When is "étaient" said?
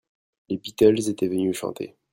1.09-1.27